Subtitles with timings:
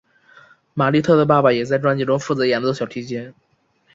[0.73, 3.35] 玛莉特的爸爸也在专辑中负责演奏小提琴。